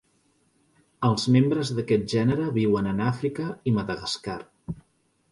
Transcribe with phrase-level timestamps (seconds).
[1.09, 4.39] Els membres d'aquest gènere viuen en Àfrica i Madagascar.